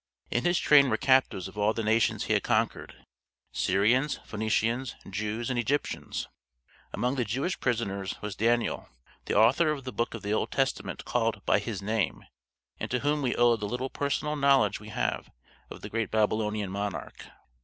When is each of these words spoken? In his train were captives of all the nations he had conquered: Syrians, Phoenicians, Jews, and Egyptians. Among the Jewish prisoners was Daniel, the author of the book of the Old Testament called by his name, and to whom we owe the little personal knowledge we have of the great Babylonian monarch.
In 0.31 0.45
his 0.45 0.57
train 0.57 0.89
were 0.89 0.97
captives 0.97 1.47
of 1.47 1.59
all 1.59 1.75
the 1.75 1.83
nations 1.83 2.23
he 2.23 2.33
had 2.33 2.41
conquered: 2.41 3.05
Syrians, 3.51 4.17
Phoenicians, 4.25 4.95
Jews, 5.07 5.51
and 5.51 5.59
Egyptians. 5.59 6.27
Among 6.91 7.13
the 7.17 7.23
Jewish 7.23 7.59
prisoners 7.59 8.19
was 8.19 8.35
Daniel, 8.35 8.89
the 9.25 9.35
author 9.37 9.69
of 9.69 9.83
the 9.83 9.93
book 9.93 10.15
of 10.15 10.23
the 10.23 10.33
Old 10.33 10.49
Testament 10.49 11.05
called 11.05 11.45
by 11.45 11.59
his 11.59 11.83
name, 11.83 12.23
and 12.79 12.89
to 12.89 13.01
whom 13.01 13.21
we 13.21 13.35
owe 13.35 13.55
the 13.55 13.67
little 13.69 13.91
personal 13.91 14.35
knowledge 14.35 14.79
we 14.79 14.89
have 14.89 15.29
of 15.69 15.81
the 15.81 15.89
great 15.89 16.09
Babylonian 16.09 16.71
monarch. 16.71 17.27